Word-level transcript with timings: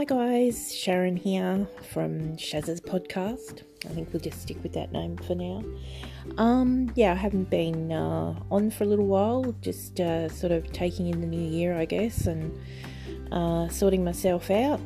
Hi 0.00 0.04
guys, 0.04 0.74
Sharon 0.74 1.14
here 1.14 1.68
from 1.92 2.38
Shaz's 2.38 2.80
podcast. 2.80 3.64
I 3.84 3.88
think 3.88 4.10
we'll 4.10 4.22
just 4.22 4.40
stick 4.40 4.56
with 4.62 4.72
that 4.72 4.92
name 4.92 5.18
for 5.18 5.34
now. 5.34 5.62
Um, 6.38 6.90
yeah, 6.94 7.12
I 7.12 7.16
haven't 7.16 7.50
been 7.50 7.92
uh, 7.92 8.34
on 8.50 8.70
for 8.70 8.84
a 8.84 8.86
little 8.86 9.04
while, 9.04 9.54
just 9.60 10.00
uh, 10.00 10.30
sort 10.30 10.52
of 10.52 10.72
taking 10.72 11.08
in 11.08 11.20
the 11.20 11.26
new 11.26 11.46
year, 11.46 11.76
I 11.76 11.84
guess, 11.84 12.26
and 12.26 12.58
uh, 13.30 13.68
sorting 13.68 14.02
myself 14.02 14.50
out. 14.50 14.80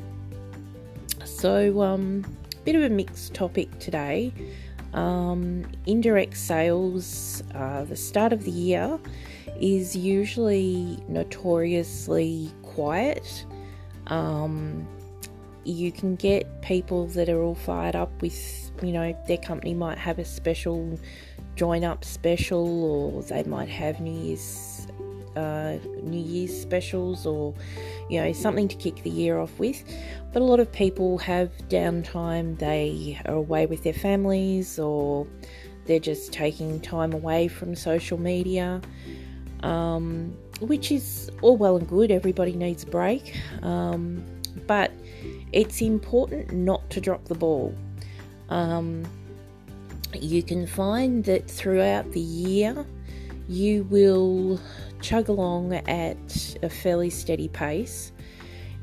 So, 1.25 1.81
um, 1.81 2.25
bit 2.65 2.75
of 2.75 2.83
a 2.83 2.91
mixed 2.91 3.35
topic 3.35 3.79
today. 3.79 4.33
Um, 4.95 5.65
indirect 5.87 6.37
sales, 6.37 7.45
uh, 7.55 7.85
the 7.85 7.95
start 7.95 8.33
of 8.33 8.43
the 8.43 8.51
year 8.51 8.99
is 9.61 9.95
usually 9.95 10.99
notoriously 11.07 12.51
quiet. 12.63 13.47
Um, 14.09 14.87
you 15.65 15.93
can 15.93 16.17
get 16.17 16.63
people 16.63 17.07
that 17.09 17.29
are 17.29 17.43
all 17.43 17.55
fired 17.55 17.97
up 17.97 18.11
with, 18.21 18.71
you 18.83 18.93
know, 18.93 19.17
their 19.27 19.39
company 19.39 19.75
might 19.75 19.99
have 19.99 20.19
a 20.19 20.25
special 20.25 20.99
join 21.57 21.85
up 21.85 22.05
special, 22.05 22.85
or 22.85 23.23
they 23.23 23.43
might 23.45 23.69
have 23.69 24.01
New 24.01 24.13
Year's 24.13 24.87
uh, 25.37 25.79
New 26.03 26.21
Year's 26.21 26.59
specials, 26.59 27.27
or 27.27 27.55
you 28.09 28.21
know 28.21 28.33
something 28.33 28.69
to 28.69 28.77
kick 28.77 29.03
the 29.03 29.11
year 29.11 29.39
off 29.39 29.59
with. 29.59 29.83
But 30.33 30.43
a 30.43 30.45
lot 30.45 30.61
of 30.61 30.71
people 30.73 31.19
have 31.19 31.51
downtime; 31.69 32.59
they 32.59 33.21
are 33.27 33.35
away 33.35 33.67
with 33.67 33.83
their 33.83 33.93
families, 33.93 34.79
or 34.79 35.27
they're 35.87 36.01
just 36.01 36.33
taking 36.33 36.81
time 36.81 37.13
away 37.13 37.49
from 37.49 37.75
social 37.75 38.19
media. 38.19 38.81
Um, 39.63 40.37
which 40.61 40.93
is 40.93 41.31
all 41.43 41.57
well 41.57 41.77
and 41.77 41.89
good. 41.89 42.11
Everybody 42.11 42.53
needs 42.53 42.83
a 42.83 42.87
break, 42.87 43.35
um, 43.63 44.25
but 44.67 44.93
it's 45.53 45.81
important 45.81 46.53
not 46.53 46.89
to 46.91 47.01
drop 47.01 47.25
the 47.25 47.35
ball. 47.35 47.75
Um, 48.49 49.05
you 50.15 50.43
can 50.43 50.67
find 50.67 51.25
that 51.25 51.51
throughout 51.51 52.13
the 52.13 52.21
year, 52.21 52.87
you 53.49 53.85
will 53.85 54.61
chug 55.01 55.29
along 55.29 55.75
at 55.75 56.57
a 56.63 56.69
fairly 56.69 57.11
steady 57.11 57.49
pace. 57.49 58.13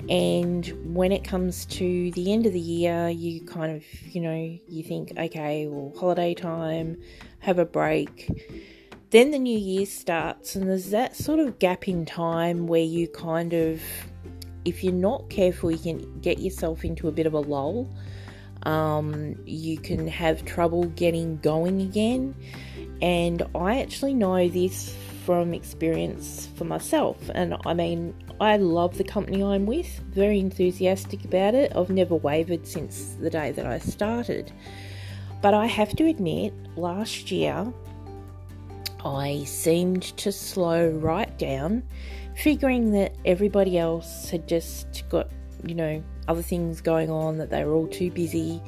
And 0.09 0.95
when 0.95 1.11
it 1.11 1.23
comes 1.23 1.66
to 1.67 2.11
the 2.11 2.33
end 2.33 2.45
of 2.45 2.53
the 2.53 2.59
year, 2.59 3.09
you 3.09 3.41
kind 3.41 3.75
of, 3.75 3.83
you 4.03 4.22
know, 4.22 4.59
you 4.67 4.83
think, 4.83 5.13
okay, 5.17 5.67
well, 5.67 5.94
holiday 5.97 6.33
time, 6.33 6.97
have 7.39 7.59
a 7.59 7.66
break. 7.66 8.30
Then 9.11 9.31
the 9.31 9.39
new 9.39 9.58
year 9.58 9.85
starts, 9.85 10.56
and 10.56 10.69
there's 10.69 10.89
that 10.89 11.16
sort 11.16 11.39
of 11.39 11.59
gap 11.59 11.88
in 11.88 12.06
time 12.06 12.66
where 12.66 12.81
you 12.81 13.08
kind 13.08 13.53
of, 13.53 13.81
if 14.65 14.83
you're 14.83 14.93
not 14.93 15.29
careful, 15.29 15.71
you 15.71 15.77
can 15.77 16.19
get 16.21 16.39
yourself 16.39 16.83
into 16.83 17.07
a 17.07 17.11
bit 17.11 17.25
of 17.25 17.33
a 17.33 17.39
lull. 17.39 17.89
Um, 18.63 19.35
you 19.45 19.77
can 19.77 20.07
have 20.07 20.45
trouble 20.45 20.85
getting 20.85 21.37
going 21.37 21.81
again. 21.81 22.35
And 23.01 23.43
I 23.55 23.81
actually 23.81 24.13
know 24.13 24.47
this 24.47 24.95
from 25.25 25.53
experience 25.53 26.49
for 26.55 26.65
myself. 26.65 27.17
And 27.33 27.55
I 27.65 27.73
mean, 27.73 28.13
I 28.39 28.57
love 28.57 28.97
the 28.97 29.03
company 29.03 29.43
I'm 29.43 29.65
with, 29.65 29.99
very 30.09 30.39
enthusiastic 30.39 31.25
about 31.25 31.53
it. 31.53 31.71
I've 31.75 31.89
never 31.89 32.15
wavered 32.15 32.67
since 32.67 33.15
the 33.19 33.29
day 33.29 33.51
that 33.51 33.65
I 33.65 33.79
started. 33.79 34.51
But 35.41 35.53
I 35.53 35.65
have 35.65 35.95
to 35.95 36.05
admit, 36.05 36.53
last 36.75 37.31
year 37.31 37.71
I 39.03 39.43
seemed 39.45 40.03
to 40.17 40.31
slow 40.31 40.89
right 40.89 41.35
down, 41.39 41.83
figuring 42.35 42.91
that 42.91 43.15
everybody 43.25 43.77
else 43.77 44.29
had 44.29 44.47
just 44.47 45.03
got, 45.09 45.29
you 45.65 45.75
know, 45.75 46.03
other 46.27 46.41
things 46.41 46.81
going 46.81 47.09
on, 47.09 47.38
that 47.38 47.49
they 47.49 47.63
were 47.63 47.73
all 47.73 47.88
too 47.88 48.11
busy. 48.11 48.61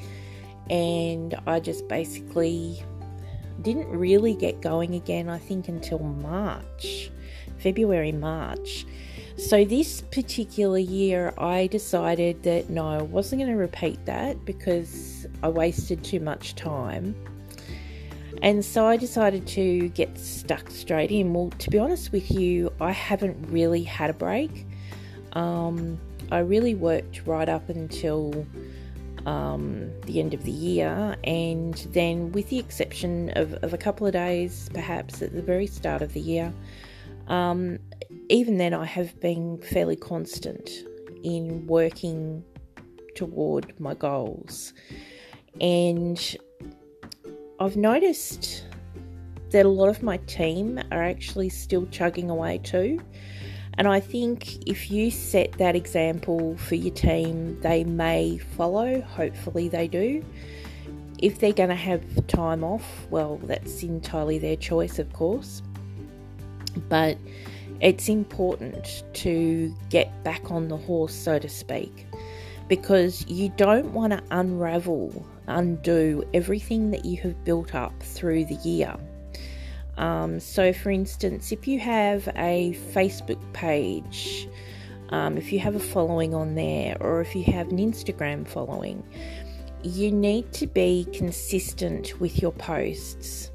And 0.70 1.36
I 1.46 1.60
just 1.60 1.88
basically 1.88 2.84
didn't 3.62 3.88
really 3.88 4.34
get 4.34 4.62
going 4.62 4.96
again, 4.96 5.30
I 5.30 5.38
think, 5.38 5.68
until 5.68 6.00
March, 6.00 7.12
February, 7.58 8.12
March. 8.12 8.86
So, 9.36 9.66
this 9.66 10.02
particular 10.02 10.78
year, 10.78 11.34
I 11.38 11.68
decided 11.68 12.44
that 12.44 12.70
no, 12.70 12.88
I 12.88 13.02
wasn't 13.02 13.42
going 13.42 13.52
to 13.52 13.58
repeat 13.58 14.06
that 14.06 14.46
because 14.46 15.26
I 15.42 15.50
wasted 15.50 16.04
too 16.04 16.20
much 16.20 16.54
time. 16.56 17.16
And 18.44 18.64
so 18.64 18.86
I 18.86 18.98
decided 18.98 19.48
to 19.48 19.88
get 19.90 20.18
stuck 20.18 20.70
straight 20.70 21.12
in. 21.12 21.34
Well, 21.34 21.50
to 21.60 21.70
be 21.70 21.80
honest 21.80 22.12
with 22.12 22.30
you, 22.30 22.74
I 22.82 22.92
haven't 22.92 23.38
really 23.50 23.84
had 23.84 24.10
a 24.10 24.14
break. 24.14 24.68
Um, 25.32 25.98
I 26.30 26.40
really 26.40 26.76
worked 26.76 27.26
right 27.26 27.48
up 27.48 27.70
until 27.70 28.46
um, 29.26 29.90
the 30.02 30.20
end 30.20 30.34
of 30.34 30.44
the 30.44 30.52
year, 30.52 31.16
and 31.24 31.76
then, 31.94 32.34
with 32.34 32.50
the 32.50 32.60
exception 32.60 33.30
of, 33.38 33.54
of, 33.64 33.74
a 33.74 33.78
couple 33.78 34.06
of 34.06 34.12
days, 34.12 34.70
perhaps 34.74 35.22
at 35.22 35.34
the 35.34 35.42
very 35.42 35.66
start 35.66 36.02
of 36.02 36.12
the 36.12 36.20
year, 36.20 36.54
um, 37.30 37.80
even 38.28 38.58
then, 38.58 38.74
I 38.74 38.84
have 38.84 39.18
been 39.22 39.58
fairly 39.60 39.96
constant 39.96 40.70
in 41.24 41.66
working 41.66 42.44
toward 43.16 43.80
my 43.80 43.94
goals. 43.94 44.74
And 45.62 46.20
I've 47.64 47.78
noticed 47.78 48.66
that 49.52 49.66
a 49.66 49.70
lot 49.70 49.88
of 49.88 50.04
my 50.04 50.18
team 50.18 50.82
are 50.92 51.02
actually 51.02 51.48
still 51.48 51.86
chugging 51.86 52.30
away 52.30 52.58
too. 52.58 53.02
And 53.76 53.88
I 53.88 54.02
think 54.02 54.68
if 54.68 54.92
you 54.92 55.10
set 55.10 55.54
that 55.54 55.74
example 55.74 56.58
for 56.58 56.76
your 56.76 56.94
team, 56.94 57.58
they 57.62 57.86
may 57.86 58.38
follow. 58.38 59.00
Hopefully, 59.00 59.70
they 59.70 59.88
do. 59.88 60.26
If 61.20 61.40
they're 61.40 61.54
going 61.54 61.70
to 61.70 61.76
have 61.76 62.28
time 62.28 62.66
off, 62.66 63.08
well, 63.10 63.38
that's 63.38 63.82
entirely 63.82 64.40
their 64.40 64.58
choice, 64.58 65.00
of 65.00 65.14
course. 65.14 65.62
But 66.90 67.18
it's 67.80 68.10
important 68.10 69.06
to 69.14 69.74
get 69.90 70.22
back 70.26 70.52
on 70.52 70.68
the 70.68 70.76
horse, 70.76 71.16
so 71.16 71.40
to 71.40 71.48
speak, 71.48 72.08
because 72.68 73.26
you 73.30 73.54
don't 73.56 73.94
want 73.94 74.12
to 74.12 74.22
unravel, 74.32 75.26
undo 75.48 76.24
everything 76.34 76.92
that 76.92 77.06
you 77.06 77.18
have 77.22 77.44
built 77.44 77.76
up 77.76 77.94
through 78.02 78.46
the 78.46 78.56
year. 78.56 78.96
Um, 79.98 80.40
so, 80.40 80.74
for 80.74 80.90
instance, 80.90 81.52
if 81.52 81.68
you 81.68 81.80
have 81.80 82.28
a 82.36 82.78
Facebook 82.94 83.42
page, 83.54 84.48
um, 85.10 85.38
if 85.38 85.54
you 85.54 85.60
have 85.60 85.76
a 85.76 85.80
following 85.80 86.34
on 86.34 86.56
there, 86.56 86.98
or 87.00 87.22
if 87.22 87.36
you 87.36 87.44
have 87.44 87.70
an 87.70 87.78
Instagram 87.78 88.48
following, 88.48 89.04
you 89.84 90.12
need 90.12 90.52
to 90.54 90.66
be 90.66 91.08
consistent 91.14 92.20
with 92.20 92.42
your 92.42 92.54
posts 92.54 93.52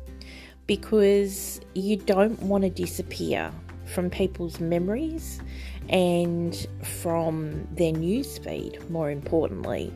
because 0.67 1.61
you 1.75 1.97
don't 1.97 2.41
want 2.43 2.63
to 2.63 2.71
disappear 2.71 3.51
from 3.89 4.11
people's 4.11 4.61
memories 4.61 5.41
and 5.89 6.67
from 6.83 7.67
their 7.73 7.93
newsfeed, 7.93 8.89
more 8.91 9.11
importantly. 9.11 9.93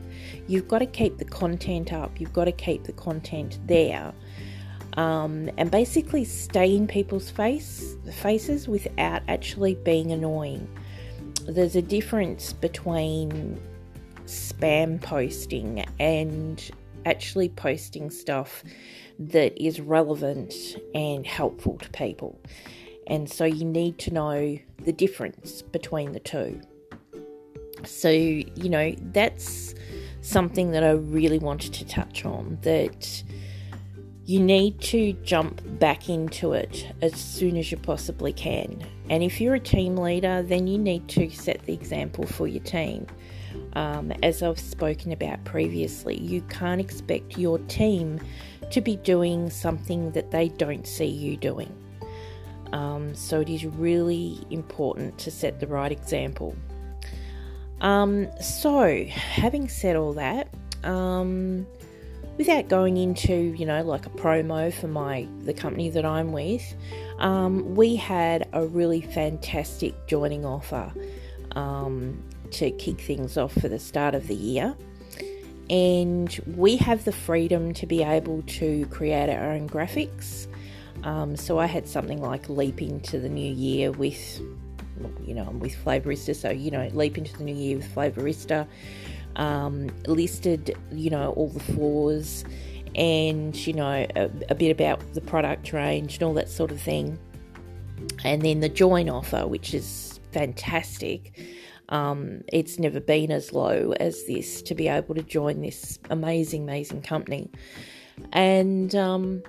You've 0.47 0.67
got 0.67 0.79
to 0.79 0.85
keep 0.85 1.17
the 1.17 1.25
content 1.25 1.93
up, 1.93 2.19
you've 2.19 2.33
got 2.33 2.45
to 2.45 2.51
keep 2.51 2.83
the 2.83 2.93
content 2.93 3.59
there 3.67 4.13
um, 4.97 5.49
and 5.57 5.71
basically 5.71 6.23
stay 6.23 6.75
in 6.75 6.87
people's 6.87 7.29
face 7.29 7.95
faces 8.11 8.67
without 8.67 9.21
actually 9.27 9.75
being 9.75 10.11
annoying. 10.11 10.67
There's 11.47 11.75
a 11.75 11.81
difference 11.81 12.53
between 12.53 13.61
spam 14.25 15.01
posting 15.01 15.85
and 15.99 16.71
actually 17.05 17.49
posting 17.49 18.09
stuff 18.09 18.63
that 19.19 19.61
is 19.61 19.79
relevant 19.79 20.53
and 20.95 21.25
helpful 21.25 21.77
to 21.79 21.89
people. 21.89 22.39
And 23.07 23.29
so 23.29 23.45
you 23.45 23.65
need 23.65 23.97
to 23.99 24.13
know 24.13 24.57
the 24.79 24.93
difference 24.93 25.61
between 25.61 26.13
the 26.13 26.19
two. 26.19 26.61
So, 27.85 28.09
you 28.09 28.69
know, 28.69 28.95
that's 29.11 29.75
something 30.21 30.71
that 30.71 30.83
I 30.83 30.91
really 30.91 31.39
wanted 31.39 31.73
to 31.73 31.85
touch 31.85 32.25
on 32.25 32.57
that 32.61 33.23
you 34.25 34.39
need 34.39 34.79
to 34.79 35.13
jump 35.23 35.61
back 35.79 36.07
into 36.07 36.53
it 36.53 36.87
as 37.01 37.13
soon 37.13 37.57
as 37.57 37.71
you 37.71 37.77
possibly 37.77 38.31
can. 38.31 38.81
And 39.09 39.21
if 39.21 39.41
you're 39.41 39.55
a 39.55 39.59
team 39.59 39.97
leader, 39.97 40.41
then 40.41 40.65
you 40.65 40.77
need 40.77 41.09
to 41.09 41.29
set 41.29 41.61
the 41.65 41.73
example 41.73 42.25
for 42.25 42.47
your 42.47 42.63
team. 42.63 43.05
Um, 43.73 44.13
as 44.23 44.41
I've 44.41 44.59
spoken 44.59 45.11
about 45.11 45.43
previously, 45.43 46.17
you 46.17 46.41
can't 46.43 46.79
expect 46.79 47.37
your 47.37 47.59
team 47.59 48.21
to 48.71 48.79
be 48.79 48.95
doing 48.95 49.49
something 49.49 50.11
that 50.11 50.31
they 50.31 50.47
don't 50.47 50.87
see 50.87 51.05
you 51.05 51.35
doing. 51.35 51.82
Um, 52.73 53.13
so 53.13 53.39
it 53.39 53.49
is 53.49 53.65
really 53.65 54.39
important 54.49 55.17
to 55.19 55.31
set 55.31 55.59
the 55.59 55.67
right 55.67 55.91
example. 55.91 56.55
Um, 57.81 58.27
so, 58.41 59.05
having 59.05 59.69
said 59.69 59.95
all 59.95 60.13
that, 60.13 60.47
um, 60.83 61.67
without 62.37 62.67
going 62.67 62.97
into 62.97 63.33
you 63.33 63.65
know 63.65 63.83
like 63.83 64.07
a 64.07 64.09
promo 64.09 64.73
for 64.73 64.87
my 64.87 65.27
the 65.43 65.53
company 65.53 65.89
that 65.91 66.03
I'm 66.03 66.31
with, 66.31 66.75
um, 67.19 67.75
we 67.75 67.95
had 67.95 68.49
a 68.53 68.65
really 68.65 69.01
fantastic 69.01 69.93
joining 70.07 70.43
offer 70.43 70.91
um, 71.55 72.23
to 72.51 72.71
kick 72.71 72.99
things 72.99 73.37
off 73.37 73.53
for 73.53 73.67
the 73.67 73.79
start 73.79 74.15
of 74.15 74.27
the 74.27 74.35
year. 74.35 74.75
And 75.69 76.37
we 76.57 76.77
have 76.77 77.05
the 77.05 77.11
freedom 77.11 77.73
to 77.75 77.85
be 77.85 78.03
able 78.03 78.41
to 78.43 78.85
create 78.87 79.29
our 79.29 79.51
own 79.51 79.69
graphics. 79.69 80.47
Um, 81.03 81.35
so 81.35 81.59
I 81.59 81.65
had 81.65 81.87
something 81.87 82.21
like 82.21 82.49
leap 82.49 82.81
into 82.81 83.19
the 83.19 83.29
new 83.29 83.53
year 83.53 83.91
with, 83.91 84.39
you 85.25 85.33
know, 85.33 85.49
with 85.59 85.75
Flavorista. 85.83 86.35
So, 86.35 86.49
you 86.49 86.71
know, 86.71 86.89
leap 86.93 87.17
into 87.17 87.37
the 87.37 87.43
new 87.43 87.55
year 87.55 87.77
with 87.77 87.93
Flavorista. 87.93 88.67
Um, 89.35 89.89
listed, 90.07 90.77
you 90.91 91.09
know, 91.09 91.31
all 91.33 91.49
the 91.49 91.59
flaws 91.59 92.45
and, 92.95 93.55
you 93.65 93.73
know, 93.73 94.05
a, 94.15 94.29
a 94.49 94.55
bit 94.55 94.69
about 94.69 95.01
the 95.13 95.21
product 95.21 95.73
range 95.73 96.15
and 96.15 96.23
all 96.23 96.33
that 96.35 96.49
sort 96.49 96.71
of 96.71 96.79
thing. 96.79 97.17
And 98.23 98.41
then 98.43 98.59
the 98.59 98.69
join 98.69 99.09
offer, 99.09 99.47
which 99.47 99.73
is 99.73 100.19
fantastic. 100.31 101.39
Um, 101.89 102.41
it's 102.51 102.79
never 102.79 102.99
been 102.99 103.31
as 103.31 103.53
low 103.53 103.93
as 103.99 104.25
this 104.25 104.61
to 104.63 104.75
be 104.75 104.87
able 104.87 105.15
to 105.15 105.23
join 105.23 105.61
this 105.61 105.99
amazing, 106.09 106.63
amazing 106.63 107.01
company. 107.01 107.49
And 108.31 108.93
um, 108.95 109.43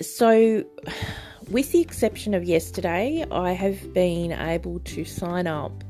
so, 0.00 0.64
with 1.50 1.72
the 1.72 1.80
exception 1.80 2.34
of 2.34 2.44
yesterday, 2.44 3.24
I 3.30 3.52
have 3.52 3.92
been 3.92 4.32
able 4.32 4.80
to 4.80 5.04
sign 5.04 5.46
up 5.46 5.84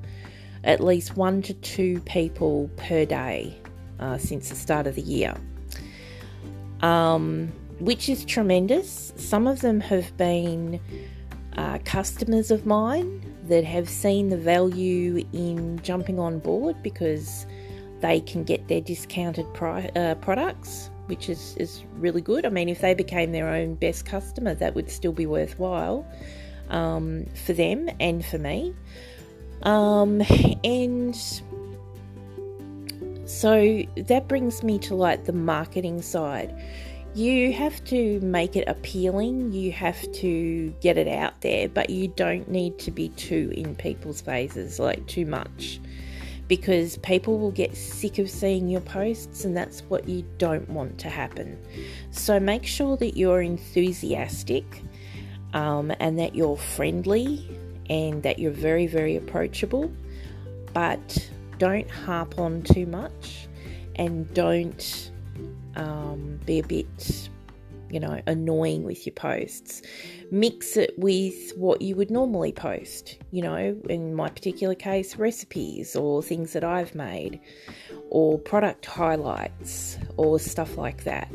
at 0.64 0.80
least 0.80 1.16
one 1.16 1.42
to 1.42 1.54
two 1.54 2.00
people 2.00 2.70
per 2.76 3.04
day 3.04 3.56
uh, 3.98 4.18
since 4.18 4.48
the 4.48 4.54
start 4.54 4.86
of 4.86 4.94
the 4.94 5.02
year, 5.02 5.34
um, 6.80 7.52
which 7.80 8.08
is 8.08 8.24
tremendous. 8.24 9.12
Some 9.16 9.46
of 9.46 9.60
them 9.60 9.80
have 9.80 10.16
been 10.16 10.80
uh, 11.56 11.78
customers 11.84 12.50
of 12.50 12.64
mine 12.64 13.22
that 13.48 13.64
have 13.64 13.88
seen 13.88 14.28
the 14.28 14.36
value 14.36 15.26
in 15.32 15.80
jumping 15.82 16.18
on 16.18 16.38
board 16.38 16.82
because 16.82 17.46
they 18.00 18.20
can 18.20 18.44
get 18.44 18.68
their 18.68 18.80
discounted 18.80 19.46
pri- 19.54 19.90
uh, 19.96 20.14
products, 20.16 20.90
which 21.06 21.28
is, 21.28 21.56
is 21.58 21.82
really 21.98 22.20
good. 22.20 22.46
I 22.46 22.48
mean, 22.48 22.68
if 22.68 22.80
they 22.80 22.94
became 22.94 23.32
their 23.32 23.48
own 23.48 23.74
best 23.74 24.06
customer, 24.06 24.54
that 24.54 24.74
would 24.74 24.90
still 24.90 25.12
be 25.12 25.26
worthwhile 25.26 26.06
um, 26.68 27.26
for 27.46 27.52
them 27.52 27.88
and 28.00 28.24
for 28.24 28.38
me. 28.38 28.74
Um, 29.62 30.22
and 30.64 31.16
so 33.24 33.82
that 33.96 34.28
brings 34.28 34.62
me 34.62 34.78
to 34.80 34.94
like 34.94 35.24
the 35.24 35.32
marketing 35.32 36.02
side 36.02 36.54
you 37.14 37.52
have 37.52 37.82
to 37.84 38.20
make 38.20 38.56
it 38.56 38.66
appealing, 38.68 39.52
you 39.52 39.70
have 39.72 40.00
to 40.12 40.74
get 40.80 40.96
it 40.96 41.08
out 41.08 41.38
there, 41.42 41.68
but 41.68 41.90
you 41.90 42.08
don't 42.08 42.48
need 42.48 42.78
to 42.78 42.90
be 42.90 43.10
too 43.10 43.52
in 43.54 43.74
people's 43.74 44.22
faces, 44.22 44.78
like 44.78 45.06
too 45.06 45.26
much, 45.26 45.78
because 46.52 46.98
people 46.98 47.38
will 47.38 47.50
get 47.50 47.74
sick 47.74 48.18
of 48.18 48.28
seeing 48.28 48.68
your 48.68 48.82
posts, 48.82 49.46
and 49.46 49.56
that's 49.56 49.80
what 49.84 50.06
you 50.06 50.22
don't 50.36 50.68
want 50.68 50.98
to 50.98 51.08
happen. 51.08 51.58
So 52.10 52.38
make 52.38 52.66
sure 52.66 52.94
that 52.98 53.16
you're 53.16 53.40
enthusiastic 53.40 54.82
um, 55.54 55.94
and 55.98 56.18
that 56.18 56.34
you're 56.34 56.58
friendly 56.58 57.48
and 57.88 58.22
that 58.24 58.38
you're 58.38 58.52
very, 58.52 58.86
very 58.86 59.16
approachable, 59.16 59.90
but 60.74 61.30
don't 61.56 61.90
harp 61.90 62.38
on 62.38 62.60
too 62.60 62.84
much 62.84 63.48
and 63.96 64.30
don't 64.34 65.10
um, 65.76 66.38
be 66.44 66.58
a 66.58 66.64
bit, 66.64 67.30
you 67.92 68.00
know, 68.00 68.20
annoying 68.26 68.84
with 68.84 69.06
your 69.06 69.14
posts. 69.14 69.82
Mix 70.30 70.76
it 70.78 70.98
with 70.98 71.52
what 71.56 71.82
you 71.82 71.94
would 71.94 72.10
normally 72.10 72.52
post, 72.52 73.18
you 73.30 73.42
know, 73.42 73.76
in 73.90 74.14
my 74.14 74.30
particular 74.30 74.74
case, 74.74 75.16
recipes 75.16 75.94
or 75.94 76.22
things 76.22 76.54
that 76.54 76.64
I've 76.64 76.94
made, 76.94 77.38
or 78.08 78.38
product 78.38 78.86
highlights 78.86 79.98
or 80.16 80.38
stuff 80.38 80.78
like 80.78 81.04
that. 81.04 81.30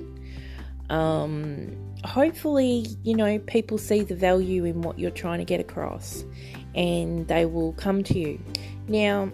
Um, 0.90 1.76
hopefully, 2.04 2.88
you 3.04 3.16
know, 3.16 3.38
people 3.40 3.78
see 3.78 4.02
the 4.02 4.16
value 4.16 4.66
in 4.66 4.82
what 4.82 4.98
you're 4.98 5.12
trying 5.12 5.40
to 5.40 5.46
get 5.46 5.60
across 5.60 6.24
and 6.74 7.28
they 7.28 7.46
will 7.46 7.74
come 7.74 8.04
to 8.06 8.18
you. 8.18 8.40
Now, 8.88 9.32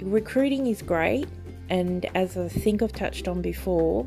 recruiting 0.00 0.66
is 0.66 0.80
great 0.80 1.28
and 1.68 2.06
as 2.14 2.36
I 2.36 2.48
think 2.48 2.80
I've 2.82 2.92
touched 2.92 3.28
on 3.28 3.42
before, 3.42 4.06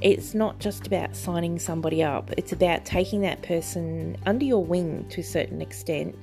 it's 0.00 0.34
not 0.34 0.58
just 0.58 0.86
about 0.86 1.16
signing 1.16 1.58
somebody 1.58 2.02
up, 2.02 2.30
it's 2.36 2.52
about 2.52 2.84
taking 2.84 3.20
that 3.22 3.42
person 3.42 4.16
under 4.26 4.44
your 4.44 4.64
wing 4.64 5.06
to 5.10 5.20
a 5.20 5.24
certain 5.24 5.60
extent 5.60 6.16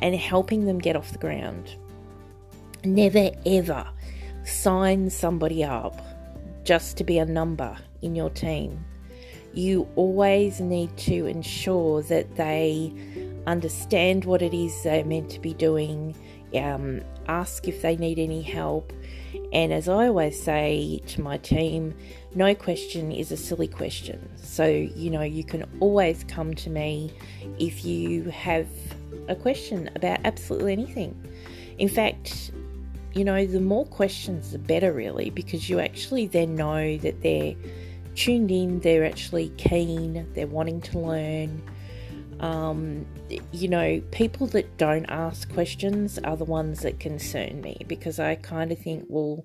and 0.00 0.14
helping 0.14 0.66
them 0.66 0.78
get 0.78 0.96
off 0.96 1.12
the 1.12 1.18
ground. 1.18 1.74
Never 2.84 3.30
ever 3.44 3.88
sign 4.44 5.10
somebody 5.10 5.64
up 5.64 6.00
just 6.64 6.96
to 6.98 7.04
be 7.04 7.18
a 7.18 7.24
number 7.24 7.76
in 8.02 8.14
your 8.14 8.30
team. 8.30 8.84
You 9.54 9.88
always 9.96 10.60
need 10.60 10.96
to 10.98 11.26
ensure 11.26 12.02
that 12.04 12.36
they 12.36 12.92
understand 13.46 14.24
what 14.24 14.42
it 14.42 14.54
is 14.54 14.82
they're 14.82 15.04
meant 15.04 15.30
to 15.30 15.40
be 15.40 15.54
doing, 15.54 16.14
um, 16.54 17.00
ask 17.26 17.66
if 17.66 17.82
they 17.82 17.96
need 17.96 18.18
any 18.18 18.42
help, 18.42 18.92
and 19.52 19.72
as 19.72 19.88
I 19.88 20.08
always 20.08 20.40
say 20.40 21.00
to 21.06 21.22
my 21.22 21.38
team, 21.38 21.94
no 22.34 22.54
question 22.54 23.10
is 23.10 23.32
a 23.32 23.36
silly 23.36 23.68
question. 23.68 24.28
So, 24.36 24.66
you 24.66 25.10
know, 25.10 25.22
you 25.22 25.42
can 25.44 25.64
always 25.80 26.24
come 26.24 26.54
to 26.54 26.70
me 26.70 27.12
if 27.58 27.84
you 27.84 28.24
have 28.24 28.68
a 29.28 29.34
question 29.34 29.90
about 29.94 30.20
absolutely 30.24 30.72
anything. 30.72 31.16
In 31.78 31.88
fact, 31.88 32.50
you 33.14 33.24
know, 33.24 33.46
the 33.46 33.60
more 33.60 33.86
questions, 33.86 34.52
the 34.52 34.58
better, 34.58 34.92
really, 34.92 35.30
because 35.30 35.70
you 35.70 35.80
actually 35.80 36.26
then 36.26 36.54
know 36.54 36.98
that 36.98 37.22
they're 37.22 37.54
tuned 38.14 38.50
in, 38.50 38.80
they're 38.80 39.06
actually 39.06 39.48
keen, 39.56 40.28
they're 40.34 40.46
wanting 40.46 40.80
to 40.82 40.98
learn. 40.98 41.62
Um, 42.40 43.06
you 43.52 43.68
know, 43.68 44.00
people 44.10 44.46
that 44.48 44.76
don't 44.76 45.06
ask 45.06 45.52
questions 45.52 46.18
are 46.18 46.36
the 46.36 46.44
ones 46.44 46.80
that 46.80 47.00
concern 47.00 47.60
me 47.60 47.78
because 47.86 48.18
I 48.18 48.36
kind 48.36 48.72
of 48.72 48.78
think, 48.78 49.04
well, 49.08 49.44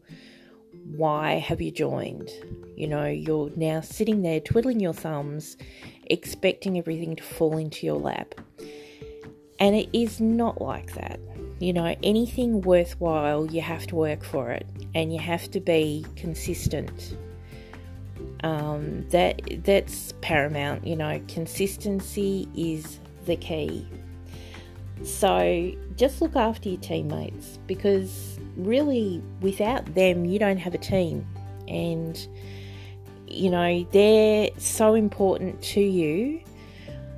why 0.95 1.33
have 1.35 1.61
you 1.61 1.71
joined? 1.71 2.29
You 2.75 2.87
know, 2.87 3.05
you're 3.05 3.51
now 3.55 3.81
sitting 3.81 4.21
there 4.21 4.39
twiddling 4.39 4.79
your 4.79 4.93
thumbs, 4.93 5.57
expecting 6.05 6.77
everything 6.77 7.15
to 7.15 7.23
fall 7.23 7.57
into 7.57 7.85
your 7.85 7.99
lap. 7.99 8.35
And 9.59 9.75
it 9.75 9.89
is 9.93 10.19
not 10.19 10.61
like 10.61 10.93
that. 10.95 11.19
You 11.59 11.73
know, 11.73 11.95
anything 12.03 12.61
worthwhile, 12.61 13.45
you 13.45 13.61
have 13.61 13.87
to 13.87 13.95
work 13.95 14.23
for 14.23 14.51
it 14.51 14.67
and 14.95 15.13
you 15.13 15.19
have 15.19 15.49
to 15.51 15.59
be 15.59 16.05
consistent. 16.15 17.15
Um, 18.43 19.07
that 19.09 19.41
that's 19.63 20.13
paramount. 20.19 20.85
You 20.85 20.97
know, 20.97 21.21
consistency 21.29 22.49
is 22.55 22.99
the 23.25 23.35
key. 23.35 23.87
So 25.03 25.71
just 25.95 26.21
look 26.21 26.35
after 26.35 26.69
your 26.69 26.79
teammates 26.79 27.57
because 27.67 28.39
really, 28.55 29.21
without 29.41 29.93
them, 29.95 30.25
you 30.25 30.39
don't 30.39 30.57
have 30.57 30.73
a 30.73 30.77
team, 30.77 31.27
and 31.67 32.27
you 33.27 33.49
know 33.49 33.85
they're 33.91 34.49
so 34.57 34.93
important 34.93 35.61
to 35.61 35.81
you. 35.81 36.41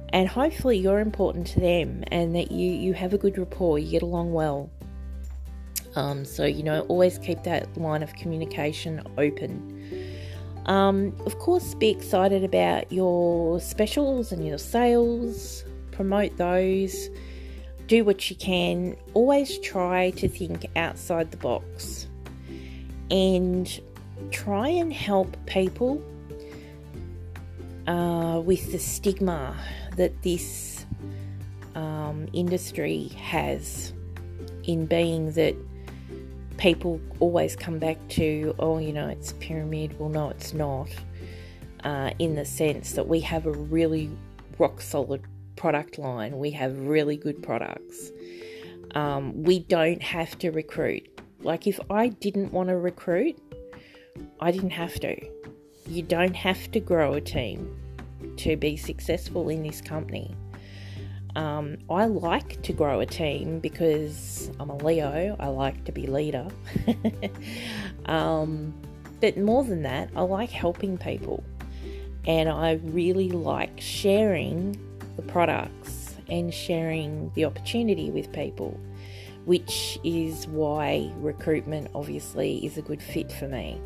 And 0.09 0.29
hopefully, 0.29 0.77
you're 0.77 0.99
important 0.99 1.45
to 1.47 1.59
them, 1.59 2.03
and 2.07 2.35
that 2.35 2.51
you 2.51 2.71
you 2.71 2.93
have 2.93 3.13
a 3.13 3.17
good 3.17 3.37
rapport, 3.37 3.77
you 3.77 3.91
get 3.91 4.01
along 4.01 4.33
well. 4.33 4.69
Um, 5.95 6.25
so 6.25 6.45
you 6.45 6.63
know, 6.63 6.81
always 6.81 7.17
keep 7.19 7.43
that 7.43 7.77
line 7.77 8.01
of 8.03 8.13
communication 8.15 9.01
open. 9.17 9.73
Um, 10.65 11.15
of 11.25 11.37
course, 11.37 11.75
be 11.75 11.89
excited 11.89 12.43
about 12.43 12.91
your 12.91 13.59
specials 13.59 14.31
and 14.31 14.45
your 14.45 14.57
sales, 14.57 15.63
promote 15.95 16.35
those, 16.37 17.09
do 17.87 18.03
what 18.03 18.29
you 18.29 18.35
can. 18.35 18.95
Always 19.13 19.57
try 19.59 20.11
to 20.11 20.27
think 20.27 20.65
outside 20.75 21.31
the 21.31 21.37
box 21.37 22.07
and 23.11 23.79
try 24.31 24.67
and 24.67 24.91
help 24.91 25.37
people 25.45 26.03
uh, 27.87 28.41
with 28.43 28.71
the 28.71 28.79
stigma 28.79 29.55
that 29.95 30.21
this 30.23 30.85
um, 31.75 32.27
industry 32.33 33.09
has 33.17 33.93
in 34.63 34.85
being 34.85 35.31
that 35.33 35.55
people 36.57 36.99
always 37.19 37.55
come 37.55 37.79
back 37.79 37.97
to, 38.07 38.55
oh, 38.59 38.79
you 38.79 38.93
know, 38.93 39.07
it's 39.07 39.33
pyramid. 39.33 39.97
Well, 39.99 40.09
no, 40.09 40.29
it's 40.29 40.53
not. 40.53 40.89
Uh, 41.83 42.09
in 42.17 42.33
the 42.33 42.45
sense 42.45 42.93
that 42.93 43.07
we 43.07 43.19
have 43.19 43.45
a 43.45 43.51
really 43.51 44.09
rock 44.57 44.81
solid 44.81 45.21
product 45.55 45.97
line, 45.97 46.37
we 46.37 46.51
have 46.51 46.77
really 46.79 47.17
good 47.17 47.41
products. 47.41 48.11
Um, 48.93 49.43
we 49.43 49.59
don't 49.59 50.01
have 50.01 50.37
to 50.39 50.51
recruit. 50.51 51.07
Like, 51.41 51.67
if 51.67 51.79
I 51.89 52.07
didn't 52.07 52.53
want 52.53 52.69
to 52.69 52.77
recruit, 52.77 53.37
I 54.39 54.51
didn't 54.51 54.71
have 54.71 54.99
to. 55.01 55.15
You 55.87 56.01
don't 56.01 56.35
have 56.35 56.71
to 56.71 56.79
grow 56.79 57.13
a 57.13 57.21
team 57.21 57.77
to 58.37 58.55
be 58.55 58.77
successful 58.77 59.49
in 59.49 59.63
this 59.63 59.81
company. 59.81 60.35
Um, 61.35 61.77
I 61.89 62.05
like 62.05 62.61
to 62.63 62.73
grow 62.73 63.01
a 63.01 63.05
team 63.05 63.59
because 63.59 64.49
I'm 64.59 64.69
a 64.69 64.77
Leo. 64.77 65.35
I 65.39 65.47
like 65.47 65.83
to 65.85 65.91
be 65.91 66.07
leader. 66.07 66.47
um, 68.05 68.73
but 69.19 69.37
more 69.37 69.63
than 69.63 69.83
that, 69.83 70.09
I 70.15 70.21
like 70.21 70.49
helping 70.49 70.97
people, 70.97 71.43
and 72.25 72.47
I 72.47 72.79
really 72.83 73.29
like 73.29 73.79
sharing 73.81 74.79
the 75.15 75.21
products 75.23 76.15
and 76.29 76.53
sharing 76.53 77.31
the 77.35 77.45
opportunity 77.45 78.09
with 78.09 78.31
people, 78.31 78.79
which 79.45 79.99
is 80.03 80.47
why 80.47 81.11
recruitment 81.17 81.89
obviously 81.93 82.65
is 82.65 82.77
a 82.77 82.81
good 82.81 83.01
fit 83.01 83.31
for 83.31 83.47
me. 83.47 83.79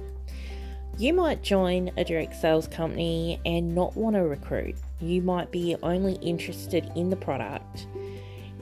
You 0.97 1.13
might 1.13 1.43
join 1.43 1.91
a 1.95 2.03
direct 2.03 2.35
sales 2.35 2.67
company 2.67 3.39
and 3.45 3.73
not 3.73 3.95
want 3.95 4.15
to 4.15 4.21
recruit. 4.21 4.75
You 4.99 5.21
might 5.21 5.49
be 5.49 5.75
only 5.81 6.15
interested 6.15 6.91
in 6.95 7.09
the 7.09 7.15
product 7.15 7.87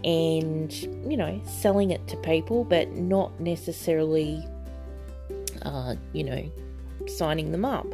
and, 0.03 0.71
you 0.71 1.17
know, 1.17 1.41
selling 1.45 1.89
it 1.89 2.07
to 2.09 2.17
people, 2.17 2.63
but 2.63 2.91
not 2.91 3.39
necessarily, 3.39 4.45
uh, 5.63 5.95
you 6.13 6.23
know, 6.23 6.51
signing 7.07 7.51
them 7.51 7.65
up. 7.65 7.87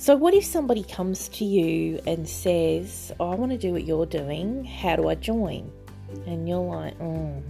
So, 0.00 0.14
what 0.14 0.32
if 0.32 0.44
somebody 0.44 0.84
comes 0.84 1.28
to 1.30 1.44
you 1.44 1.98
and 2.06 2.28
says, 2.28 3.10
oh, 3.18 3.32
I 3.32 3.34
want 3.34 3.50
to 3.50 3.58
do 3.58 3.72
what 3.72 3.82
you're 3.84 4.06
doing, 4.06 4.64
how 4.64 4.94
do 4.94 5.08
I 5.08 5.16
join? 5.16 5.72
And 6.24 6.48
you're 6.48 6.60
like, 6.60 6.94
oh, 7.00 7.42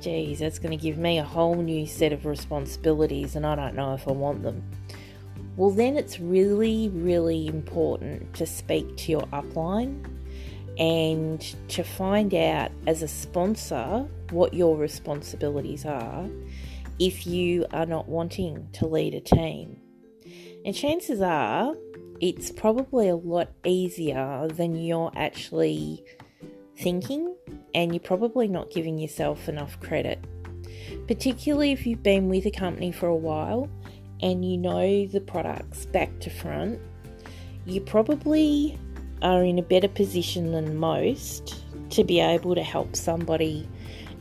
geez, 0.00 0.40
that's 0.40 0.58
going 0.58 0.76
to 0.76 0.82
give 0.82 0.98
me 0.98 1.20
a 1.20 1.22
whole 1.22 1.54
new 1.54 1.86
set 1.86 2.12
of 2.12 2.26
responsibilities, 2.26 3.36
and 3.36 3.46
I 3.46 3.54
don't 3.54 3.76
know 3.76 3.94
if 3.94 4.08
I 4.08 4.10
want 4.10 4.42
them. 4.42 4.64
Well, 5.56 5.70
then 5.70 5.96
it's 5.96 6.18
really, 6.18 6.88
really 6.88 7.46
important 7.46 8.34
to 8.34 8.44
speak 8.44 8.96
to 8.96 9.12
your 9.12 9.26
upline 9.28 10.04
and 10.76 11.40
to 11.68 11.84
find 11.84 12.34
out 12.34 12.72
as 12.88 13.02
a 13.02 13.08
sponsor 13.08 14.08
what 14.30 14.54
your 14.54 14.76
responsibilities 14.76 15.86
are 15.86 16.28
if 16.98 17.28
you 17.28 17.64
are 17.72 17.86
not 17.86 18.08
wanting 18.08 18.68
to 18.72 18.88
lead 18.88 19.14
a 19.14 19.20
team. 19.20 19.77
And 20.68 20.76
chances 20.76 21.22
are 21.22 21.74
it's 22.20 22.50
probably 22.50 23.08
a 23.08 23.16
lot 23.16 23.48
easier 23.64 24.46
than 24.52 24.76
you're 24.76 25.10
actually 25.16 26.04
thinking, 26.76 27.34
and 27.74 27.94
you're 27.94 28.00
probably 28.00 28.48
not 28.48 28.70
giving 28.70 28.98
yourself 28.98 29.48
enough 29.48 29.80
credit. 29.80 30.22
Particularly 31.06 31.72
if 31.72 31.86
you've 31.86 32.02
been 32.02 32.28
with 32.28 32.44
a 32.44 32.50
company 32.50 32.92
for 32.92 33.06
a 33.06 33.16
while 33.16 33.70
and 34.20 34.44
you 34.44 34.58
know 34.58 35.06
the 35.06 35.22
products 35.22 35.86
back 35.86 36.20
to 36.20 36.28
front, 36.28 36.78
you 37.64 37.80
probably 37.80 38.78
are 39.22 39.42
in 39.42 39.58
a 39.58 39.62
better 39.62 39.88
position 39.88 40.52
than 40.52 40.76
most 40.76 41.64
to 41.92 42.04
be 42.04 42.20
able 42.20 42.54
to 42.54 42.62
help 42.62 42.94
somebody 42.94 43.66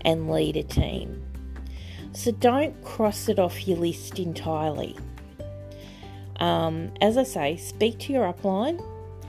and 0.06 0.32
lead 0.32 0.56
a 0.56 0.64
team. 0.64 1.22
So 2.14 2.32
don't 2.32 2.82
cross 2.86 3.28
it 3.28 3.38
off 3.38 3.68
your 3.68 3.80
list 3.80 4.18
entirely. 4.18 4.96
Um, 6.40 6.92
as 7.02 7.18
I 7.18 7.24
say, 7.24 7.58
speak 7.58 8.00
to 8.00 8.14
your 8.14 8.32
upline 8.32 8.82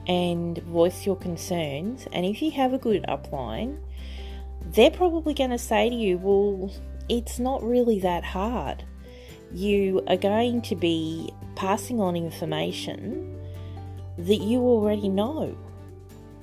and 0.06 0.58
voice 0.58 1.06
your 1.06 1.16
concerns. 1.16 2.06
And 2.12 2.24
if 2.24 2.42
you 2.42 2.50
have 2.52 2.72
a 2.72 2.78
good 2.78 3.04
upline, 3.08 3.78
they're 4.72 4.90
probably 4.90 5.34
going 5.34 5.50
to 5.50 5.58
say 5.58 5.88
to 5.88 5.94
you, 5.94 6.18
Well, 6.18 6.72
it's 7.08 7.38
not 7.38 7.62
really 7.62 8.00
that 8.00 8.24
hard. 8.24 8.84
You 9.52 10.02
are 10.08 10.16
going 10.16 10.62
to 10.62 10.76
be 10.76 11.32
passing 11.56 12.00
on 12.00 12.16
information 12.16 13.38
that 14.18 14.40
you 14.40 14.60
already 14.60 15.08
know. 15.08 15.56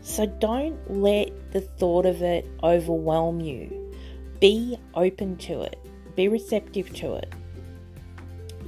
So 0.02 0.26
don't 0.26 0.80
let 0.90 1.52
the 1.52 1.62
thought 1.62 2.06
of 2.06 2.22
it 2.22 2.48
overwhelm 2.64 3.40
you. 3.42 3.94
Be 4.40 4.78
open 4.94 5.38
to 5.38 5.62
it, 5.62 5.80
be 6.16 6.28
receptive 6.28 6.94
to 6.96 7.16
it. 7.16 7.34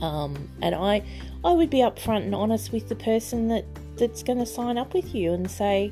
Um, 0.01 0.49
and 0.61 0.75
I, 0.75 1.03
I 1.43 1.51
would 1.51 1.69
be 1.69 1.79
upfront 1.79 2.23
and 2.23 2.35
honest 2.35 2.71
with 2.71 2.89
the 2.89 2.95
person 2.95 3.47
that 3.49 3.65
that's 3.97 4.23
going 4.23 4.37
to 4.39 4.45
sign 4.45 4.77
up 4.77 4.93
with 4.93 5.15
you 5.15 5.33
and 5.33 5.49
say, 5.49 5.91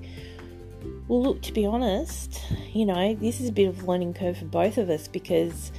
well, 1.07 1.21
look, 1.21 1.41
to 1.43 1.53
be 1.53 1.65
honest, 1.65 2.41
you 2.73 2.85
know, 2.85 3.15
this 3.15 3.39
is 3.39 3.49
a 3.49 3.51
bit 3.51 3.67
of 3.67 3.81
a 3.81 3.85
learning 3.85 4.13
curve 4.13 4.37
for 4.37 4.45
both 4.45 4.77
of 4.77 4.89
us 4.89 5.07
because 5.07 5.71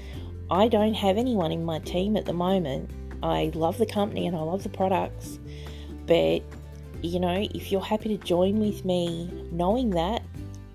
I 0.50 0.68
don't 0.68 0.94
have 0.94 1.16
anyone 1.16 1.52
in 1.52 1.64
my 1.64 1.78
team 1.80 2.16
at 2.16 2.24
the 2.24 2.32
moment. 2.32 2.90
I 3.22 3.50
love 3.54 3.78
the 3.78 3.86
company 3.86 4.26
and 4.26 4.36
I 4.36 4.40
love 4.40 4.62
the 4.62 4.68
products, 4.68 5.38
but 6.06 6.42
you 7.02 7.20
know, 7.20 7.46
if 7.54 7.70
you're 7.70 7.80
happy 7.80 8.16
to 8.16 8.24
join 8.24 8.58
with 8.58 8.84
me 8.84 9.30
knowing 9.52 9.90
that, 9.90 10.22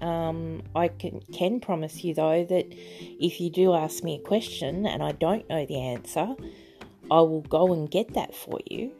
um, 0.01 0.63
I 0.75 0.87
can, 0.87 1.21
can 1.33 1.59
promise 1.59 2.03
you 2.03 2.13
though 2.13 2.43
that 2.45 2.65
if 2.71 3.39
you 3.39 3.49
do 3.49 3.73
ask 3.73 4.03
me 4.03 4.15
a 4.15 4.19
question 4.19 4.85
and 4.85 5.03
I 5.03 5.11
don't 5.11 5.47
know 5.49 5.65
the 5.65 5.79
answer, 5.79 6.35
I 7.11 7.19
will 7.19 7.41
go 7.41 7.73
and 7.73 7.91
get 7.91 8.13
that 8.13 8.33
for 8.33 8.59
you. 8.69 8.93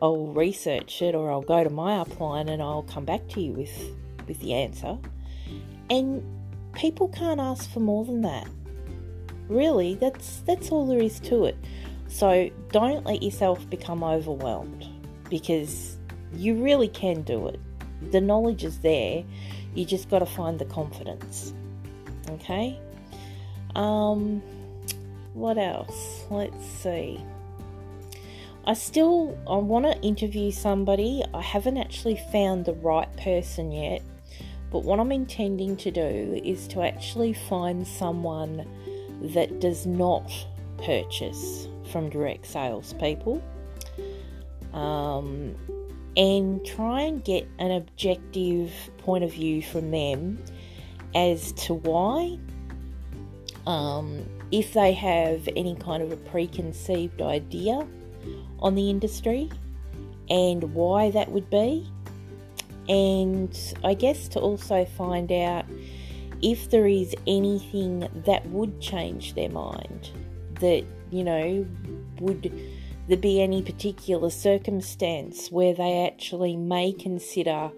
I'll 0.00 0.28
research 0.28 1.02
it 1.02 1.14
or 1.14 1.30
I'll 1.30 1.42
go 1.42 1.62
to 1.62 1.68
my 1.68 2.02
upline 2.02 2.48
and 2.48 2.62
I'll 2.62 2.84
come 2.84 3.04
back 3.04 3.28
to 3.28 3.42
you 3.42 3.52
with 3.52 3.94
with 4.26 4.40
the 4.40 4.54
answer. 4.54 4.96
And 5.90 6.22
people 6.72 7.08
can't 7.08 7.40
ask 7.40 7.70
for 7.70 7.80
more 7.80 8.06
than 8.06 8.22
that. 8.22 8.48
Really, 9.48 9.96
that's 9.96 10.40
that's 10.46 10.70
all 10.70 10.86
there 10.86 11.02
is 11.02 11.20
to 11.20 11.44
it. 11.44 11.58
So 12.08 12.48
don't 12.72 13.04
let 13.04 13.22
yourself 13.22 13.68
become 13.68 14.02
overwhelmed 14.02 14.86
because 15.28 15.98
you 16.34 16.54
really 16.54 16.88
can 16.88 17.20
do 17.20 17.48
it. 17.48 17.60
The 18.12 18.20
knowledge 18.20 18.64
is 18.64 18.78
there. 18.78 19.24
You 19.74 19.84
just 19.84 20.08
got 20.08 20.20
to 20.20 20.26
find 20.26 20.58
the 20.58 20.64
confidence. 20.64 21.52
Okay? 22.30 22.80
Um 23.76 24.40
what 25.34 25.58
else? 25.58 26.24
Let's 26.30 26.66
see. 26.66 27.22
I 28.68 28.74
still 28.74 29.38
I 29.48 29.56
want 29.56 29.86
to 29.86 29.98
interview 30.02 30.50
somebody. 30.50 31.24
I 31.32 31.40
haven't 31.40 31.78
actually 31.78 32.20
found 32.30 32.66
the 32.66 32.74
right 32.74 33.08
person 33.16 33.72
yet, 33.72 34.02
but 34.70 34.84
what 34.84 35.00
I'm 35.00 35.10
intending 35.10 35.74
to 35.78 35.90
do 35.90 36.38
is 36.44 36.68
to 36.68 36.82
actually 36.82 37.32
find 37.32 37.88
someone 37.88 38.68
that 39.22 39.60
does 39.60 39.86
not 39.86 40.30
purchase 40.84 41.66
from 41.90 42.10
direct 42.10 42.44
sales 42.44 42.92
people, 43.00 43.42
um, 44.74 45.54
and 46.18 46.62
try 46.66 47.00
and 47.00 47.24
get 47.24 47.48
an 47.58 47.70
objective 47.70 48.70
point 48.98 49.24
of 49.24 49.32
view 49.32 49.62
from 49.62 49.90
them 49.90 50.44
as 51.14 51.52
to 51.52 51.72
why. 51.72 52.38
Um, 53.66 54.26
if 54.50 54.74
they 54.74 54.92
have 54.92 55.48
any 55.56 55.74
kind 55.74 56.02
of 56.02 56.12
a 56.12 56.16
preconceived 56.16 57.22
idea 57.22 57.86
on 58.60 58.74
the 58.74 58.90
industry 58.90 59.50
and 60.30 60.74
why 60.74 61.10
that 61.10 61.30
would 61.30 61.48
be. 61.50 61.86
And 62.88 63.56
I 63.84 63.94
guess 63.94 64.28
to 64.28 64.40
also 64.40 64.84
find 64.84 65.30
out 65.30 65.64
if 66.40 66.70
there 66.70 66.86
is 66.86 67.14
anything 67.26 68.08
that 68.26 68.46
would 68.46 68.80
change 68.80 69.34
their 69.34 69.50
mind, 69.50 70.10
that, 70.60 70.84
you 71.10 71.24
know, 71.24 71.66
would 72.20 72.52
there 73.08 73.16
be 73.16 73.40
any 73.40 73.62
particular 73.62 74.30
circumstance 74.30 75.50
where 75.50 75.74
they 75.74 76.06
actually 76.06 76.56
may 76.56 76.92
consider, 76.92 77.70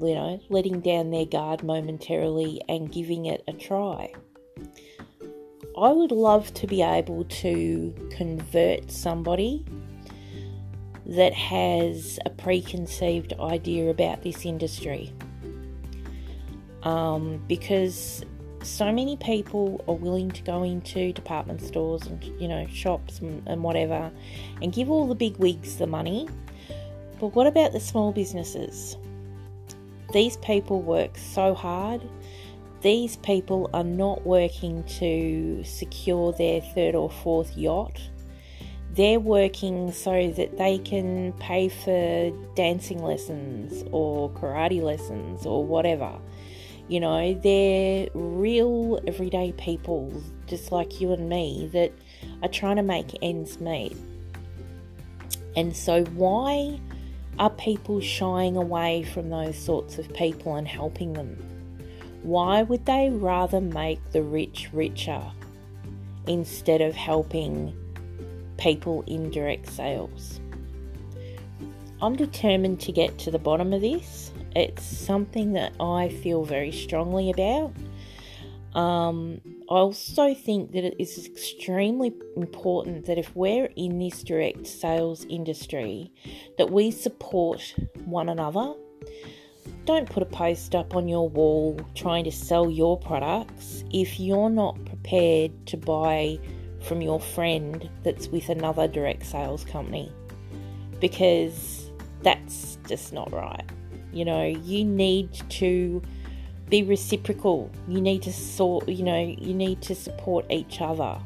you 0.00 0.14
know, 0.14 0.40
letting 0.48 0.80
down 0.80 1.10
their 1.10 1.26
guard 1.26 1.62
momentarily 1.62 2.62
and 2.68 2.92
giving 2.92 3.26
it 3.26 3.42
a 3.48 3.52
try. 3.52 4.12
I 5.80 5.92
would 5.92 6.12
love 6.12 6.52
to 6.54 6.66
be 6.66 6.82
able 6.82 7.24
to 7.24 7.94
convert 8.10 8.90
somebody 8.90 9.64
that 11.06 11.32
has 11.32 12.18
a 12.26 12.30
preconceived 12.30 13.32
idea 13.40 13.88
about 13.88 14.22
this 14.22 14.44
industry. 14.44 15.12
Um, 16.82 17.42
because 17.48 18.24
so 18.62 18.92
many 18.92 19.16
people 19.16 19.82
are 19.88 19.94
willing 19.94 20.30
to 20.32 20.42
go 20.42 20.62
into 20.62 21.14
department 21.14 21.62
stores 21.62 22.02
and 22.06 22.22
you 22.38 22.46
know 22.46 22.66
shops 22.66 23.20
and, 23.20 23.42
and 23.46 23.62
whatever 23.62 24.10
and 24.60 24.72
give 24.72 24.90
all 24.90 25.06
the 25.06 25.14
big 25.14 25.36
wigs 25.38 25.76
the 25.76 25.86
money 25.86 26.28
but 27.18 27.28
what 27.28 27.46
about 27.46 27.72
the 27.72 27.80
small 27.80 28.12
businesses 28.12 28.98
these 30.12 30.36
people 30.38 30.82
work 30.82 31.16
so 31.16 31.54
hard 31.54 32.02
these 32.82 33.16
people 33.18 33.68
are 33.74 33.84
not 33.84 34.26
working 34.26 34.84
to 34.98 35.62
secure 35.64 36.32
their 36.32 36.60
third 36.60 36.94
or 36.94 37.10
fourth 37.10 37.56
yacht. 37.56 38.00
They're 38.92 39.20
working 39.20 39.92
so 39.92 40.30
that 40.30 40.58
they 40.58 40.78
can 40.78 41.32
pay 41.34 41.68
for 41.68 42.32
dancing 42.56 43.02
lessons 43.02 43.84
or 43.92 44.30
karate 44.30 44.82
lessons 44.82 45.46
or 45.46 45.64
whatever. 45.64 46.12
You 46.88 47.00
know, 47.00 47.34
they're 47.34 48.08
real 48.14 48.98
everyday 49.06 49.52
people, 49.52 50.12
just 50.48 50.72
like 50.72 51.00
you 51.00 51.12
and 51.12 51.28
me, 51.28 51.70
that 51.72 51.92
are 52.42 52.48
trying 52.48 52.76
to 52.76 52.82
make 52.82 53.16
ends 53.22 53.60
meet. 53.60 53.96
And 55.54 55.76
so, 55.76 56.04
why 56.04 56.80
Are 57.38 57.48
people 57.48 58.02
shying 58.02 58.58
away 58.58 59.02
from 59.02 59.30
those 59.30 59.56
sorts 59.56 59.96
of 59.98 60.12
people 60.12 60.56
and 60.56 60.68
helping 60.68 61.14
them? 61.14 61.59
Why 62.22 62.62
would 62.62 62.84
they 62.86 63.10
rather 63.10 63.60
make 63.60 64.12
the 64.12 64.22
rich 64.22 64.68
richer 64.72 65.22
instead 66.26 66.80
of 66.80 66.94
helping 66.94 67.74
people 68.58 69.02
in 69.06 69.30
direct 69.30 69.68
sales? 69.68 70.40
I'm 72.02 72.16
determined 72.16 72.80
to 72.82 72.92
get 72.92 73.18
to 73.20 73.30
the 73.30 73.38
bottom 73.38 73.72
of 73.72 73.80
this. 73.80 74.32
It's 74.56 74.84
something 74.84 75.52
that 75.52 75.72
I 75.80 76.08
feel 76.08 76.44
very 76.44 76.72
strongly 76.72 77.30
about. 77.30 77.72
Um, 78.74 79.40
I 79.68 79.74
also 79.74 80.34
think 80.34 80.72
that 80.72 80.84
it 80.84 80.96
is 80.98 81.26
extremely 81.26 82.12
important 82.36 83.06
that 83.06 83.18
if 83.18 83.34
we're 83.34 83.68
in 83.76 83.98
this 83.98 84.22
direct 84.22 84.66
sales 84.66 85.24
industry, 85.28 86.12
that 86.58 86.70
we 86.70 86.90
support 86.90 87.74
one 88.04 88.28
another. 88.28 88.74
Don't 89.86 90.08
put 90.08 90.22
a 90.22 90.26
post 90.26 90.74
up 90.74 90.94
on 90.94 91.08
your 91.08 91.28
wall 91.28 91.80
trying 91.94 92.24
to 92.24 92.32
sell 92.32 92.70
your 92.70 92.98
products 92.98 93.82
if 93.92 94.20
you're 94.20 94.50
not 94.50 94.82
prepared 94.84 95.66
to 95.66 95.76
buy 95.76 96.38
from 96.82 97.00
your 97.00 97.20
friend 97.20 97.88
that's 98.02 98.28
with 98.28 98.48
another 98.48 98.86
direct 98.88 99.26
sales 99.26 99.64
company 99.64 100.12
because 101.00 101.90
that's 102.22 102.78
just 102.86 103.12
not 103.12 103.32
right. 103.32 103.64
You 104.12 104.24
know, 104.24 104.44
you 104.44 104.84
need 104.84 105.32
to 105.50 106.02
be 106.68 106.82
reciprocal. 106.82 107.70
You 107.88 108.00
need 108.00 108.22
to 108.22 108.32
sort, 108.32 108.88
you 108.88 109.02
know, 109.02 109.20
you 109.20 109.54
need 109.54 109.82
to 109.82 109.94
support 109.94 110.46
each 110.50 110.80
other. 110.80 111.18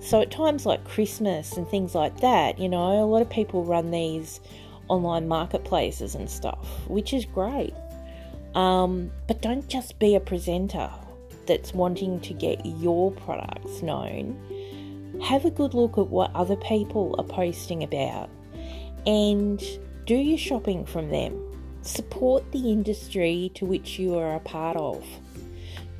So 0.00 0.20
at 0.20 0.30
times 0.30 0.66
like 0.66 0.84
Christmas 0.84 1.56
and 1.56 1.66
things 1.66 1.94
like 1.94 2.20
that, 2.20 2.58
you 2.58 2.68
know, 2.68 3.02
a 3.02 3.06
lot 3.06 3.22
of 3.22 3.30
people 3.30 3.64
run 3.64 3.90
these 3.90 4.40
online 4.88 5.28
marketplaces 5.28 6.14
and 6.14 6.28
stuff, 6.28 6.66
which 6.86 7.12
is 7.12 7.24
great. 7.24 7.74
Um, 8.54 9.10
but 9.26 9.42
don't 9.42 9.66
just 9.68 9.98
be 9.98 10.14
a 10.14 10.20
presenter 10.20 10.90
that's 11.46 11.74
wanting 11.74 12.20
to 12.20 12.32
get 12.32 12.64
your 12.64 13.10
products 13.12 13.82
known. 13.82 14.38
Have 15.22 15.44
a 15.44 15.50
good 15.50 15.74
look 15.74 15.98
at 15.98 16.08
what 16.08 16.30
other 16.34 16.56
people 16.56 17.14
are 17.18 17.24
posting 17.24 17.82
about 17.82 18.30
and 19.06 19.62
do 20.06 20.14
your 20.14 20.38
shopping 20.38 20.84
from 20.84 21.10
them. 21.10 21.40
Support 21.82 22.50
the 22.52 22.70
industry 22.70 23.50
to 23.54 23.66
which 23.66 23.98
you 23.98 24.14
are 24.16 24.34
a 24.34 24.40
part 24.40 24.76
of. 24.76 25.04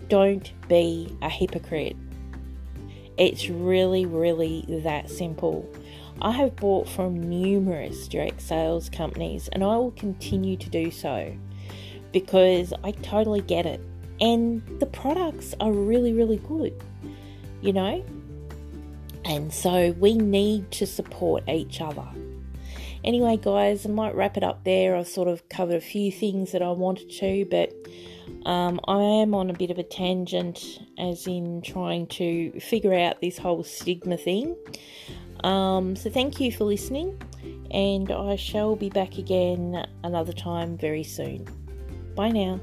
Don't 0.09 0.53
be 0.69 1.15
a 1.23 1.29
hypocrite. 1.29 1.97
It's 3.17 3.49
really, 3.49 4.07
really 4.07 4.65
that 4.83 5.11
simple. 5.11 5.69
I 6.25 6.31
have 6.31 6.57
bought 6.57 6.89
from 6.89 7.29
numerous 7.29 8.09
direct 8.09 8.41
sales 8.41 8.89
companies 8.89 9.51
and 9.53 9.63
I 9.63 9.77
will 9.77 9.91
continue 9.91 10.57
to 10.57 10.71
do 10.71 10.91
so 10.91 11.37
because 12.13 12.73
I 12.83 12.93
totally 12.93 13.43
get 13.43 13.67
it. 13.67 13.79
And 14.23 14.63
the 14.81 14.87
products 14.87 15.55
are 15.61 15.71
really, 15.71 16.15
really 16.15 16.39
good, 16.39 16.83
you 17.61 17.75
know? 17.75 18.03
And 19.27 19.53
so 19.53 19.95
we 19.99 20.15
need 20.15 20.71
to 20.73 20.87
support 20.87 21.47
each 21.47 21.83
other. 21.83 22.09
Anyway, 23.05 23.37
guys, 23.37 23.85
I 23.85 23.91
might 23.91 24.15
wrap 24.15 24.39
it 24.39 24.43
up 24.43 24.65
there. 24.65 24.97
I've 24.97 25.09
sort 25.09 25.29
of 25.29 25.47
covered 25.51 25.77
a 25.77 25.81
few 25.83 26.11
things 26.11 26.53
that 26.53 26.63
I 26.63 26.71
wanted 26.71 27.11
to, 27.11 27.45
but 27.51 27.71
um, 28.47 28.81
I 28.89 29.03
am 29.03 29.35
on 29.35 29.51
a 29.51 29.53
bit 29.53 29.71
of 29.71 29.79
a 29.79 29.83
tangent, 29.83 30.81
as 30.99 31.27
in 31.27 31.61
trying 31.61 32.07
to 32.09 32.59
figure 32.61 32.95
out 32.95 33.21
this 33.21 33.37
whole 33.37 33.63
stigma 33.63 34.17
thing. 34.17 34.57
Um, 35.45 35.95
so, 35.95 36.09
thank 36.09 36.41
you 36.41 36.51
for 36.51 36.65
listening, 36.65 37.21
and 37.71 38.11
I 38.11 38.37
shall 38.37 38.77
be 38.77 38.89
back 38.89 39.19
again 39.19 39.87
another 40.03 40.33
time 40.33 40.79
very 40.79 41.05
soon. 41.05 41.47
Bye 42.17 42.31
now. 42.31 42.61